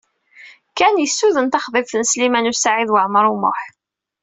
[0.77, 3.59] Ken yessuden taxḍibt n Sliman U Saɛid Waɛmaṛ U Muḥ.